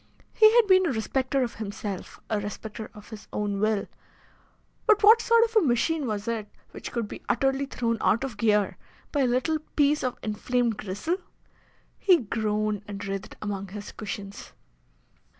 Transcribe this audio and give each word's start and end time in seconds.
He 0.33 0.51
had 0.55 0.65
been 0.65 0.87
a 0.87 0.91
respecter 0.91 1.43
of 1.43 1.53
himself, 1.53 2.19
a 2.27 2.39
respecter 2.39 2.89
of 2.95 3.09
his 3.11 3.27
own 3.31 3.59
will; 3.59 3.85
but 4.87 5.03
what 5.03 5.21
sort 5.21 5.43
of 5.43 5.55
a 5.57 5.61
machine 5.61 6.07
was 6.07 6.27
it 6.27 6.49
which 6.71 6.91
could 6.91 7.07
be 7.07 7.21
utterly 7.29 7.67
thrown 7.67 7.99
out 8.01 8.23
of 8.23 8.35
gear 8.35 8.77
by 9.11 9.19
a 9.19 9.27
little 9.27 9.59
piece 9.75 10.03
of 10.03 10.17
inflamed 10.23 10.77
gristle? 10.79 11.17
He 11.99 12.17
groaned 12.17 12.81
and 12.87 12.99
writhed 13.07 13.35
among 13.43 13.67
his 13.67 13.91
cushions. 13.91 14.53